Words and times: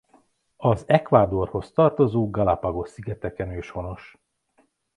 Az 0.57 0.83
Ecuadorhoz 0.87 1.71
tartozó 1.71 2.29
Galápagos-szigeteken 2.29 3.49
őshonos. 3.51 4.17